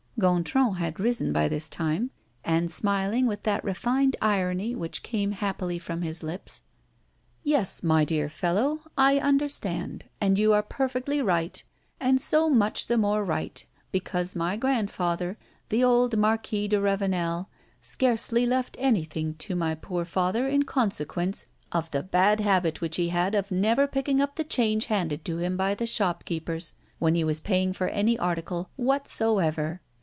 [0.19, 2.11] Gontran had risen by this time,
[2.45, 6.61] and smiling with that refined irony which came happily from his lips:
[7.43, 11.63] "Yes, my dear fellow, I understand, and you are perfectly right,
[11.99, 17.49] and so much the more right because my grandfather, the old Marquis de Ravenel,
[17.79, 23.09] scarcely left anything to my poor father in consequence of the bad habit which he
[23.09, 27.23] had of never picking up the change handed to him by the shopkeepers when he
[27.23, 29.81] was paying for any article whatsoever.